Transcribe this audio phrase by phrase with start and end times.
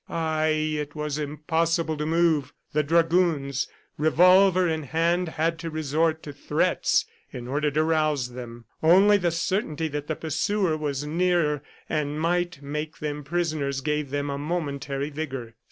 [0.09, 2.53] Ay, it was impossible to move!
[2.73, 3.67] The dragoons,
[3.99, 8.65] revolver in hand, had to resort to threats in order to rouse them!
[8.81, 14.31] Only the certainty that the pursuer was near and might make them prisoners gave them
[14.31, 15.53] a momentary vigor.